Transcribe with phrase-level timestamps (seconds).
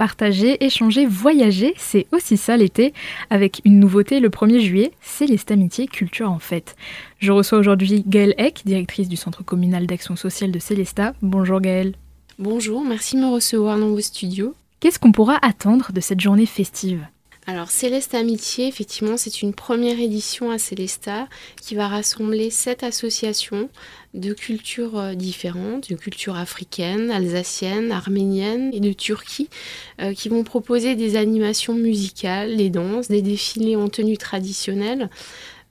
[0.00, 2.94] partager, échanger, voyager, c'est aussi ça l'été,
[3.28, 6.74] avec une nouveauté le 1er juillet, Céleste Amitié Culture en Fête.
[7.18, 11.12] Je reçois aujourd'hui Gaëlle Eck, directrice du Centre communal d'action sociale de Célesta.
[11.20, 11.96] Bonjour Gaëlle.
[12.38, 14.54] Bonjour, merci de me recevoir dans vos studios.
[14.80, 17.06] Qu'est-ce qu'on pourra attendre de cette journée festive?
[17.46, 21.28] Alors Céleste Amitié, effectivement, c'est une première édition à Célesta
[21.60, 23.68] qui va rassembler sept associations
[24.14, 29.48] de cultures euh, différentes, de cultures africaines, alsaciennes, arméniennes et de Turquie,
[30.00, 35.08] euh, qui vont proposer des animations musicales, des danses, des défilés en tenue traditionnelle.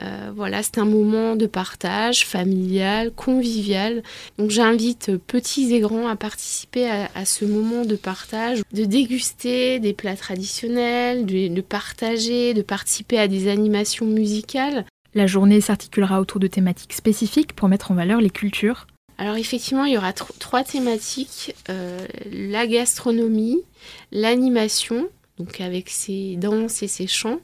[0.00, 4.02] Euh, voilà, c'est un moment de partage familial, convivial.
[4.38, 9.92] Donc j'invite petits et grands à participer à, ce moment de partage, de déguster des
[9.92, 14.84] plats traditionnels, de, partager, de participer à des animations musicales.
[15.18, 18.86] La journée s'articulera autour de thématiques spécifiques pour mettre en valeur les cultures.
[19.18, 23.64] Alors effectivement, il y aura trois thématiques, euh, la gastronomie,
[24.12, 27.40] l'animation, donc avec ses danses et ses chants,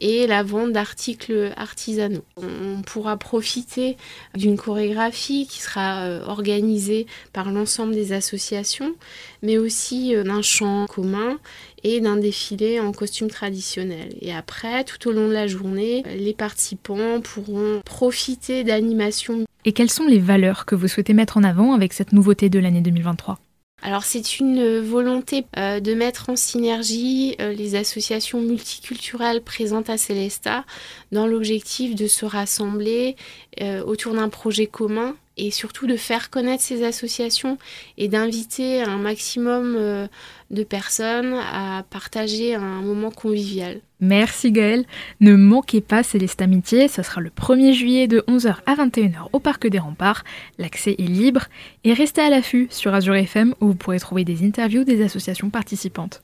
[0.00, 2.24] et la vente d'articles artisanaux.
[2.36, 3.96] On pourra profiter
[4.34, 8.94] d'une chorégraphie qui sera euh, organisée par l'ensemble des associations,
[9.42, 11.38] mais aussi euh, d'un chant commun
[11.84, 14.14] et d'un défilé en costume traditionnel.
[14.20, 19.44] Et après, tout au long de la journée, les participants pourront profiter d'animations.
[19.64, 22.58] Et quelles sont les valeurs que vous souhaitez mettre en avant avec cette nouveauté de
[22.58, 23.38] l'année 2023
[23.82, 29.98] alors c'est une volonté euh, de mettre en synergie euh, les associations multiculturelles présentes à
[29.98, 30.64] Célesta
[31.10, 33.16] dans l'objectif de se rassembler
[33.60, 37.58] euh, autour d'un projet commun et surtout de faire connaître ces associations
[37.96, 40.06] et d'inviter un maximum euh,
[40.50, 43.80] de personnes à partager un moment convivial.
[44.00, 44.84] Merci Gaëlle.
[45.20, 49.38] Ne manquez pas Céleste Amitié, ce sera le 1er juillet de 11h à 21h au
[49.38, 50.24] Parc des Remparts.
[50.58, 51.46] L'accès est libre
[51.84, 55.50] et restez à l'affût sur Azure FM où vous pourrez trouver des interviews des associations
[55.50, 56.20] participantes.